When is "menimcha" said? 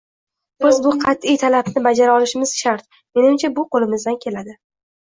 3.21-3.55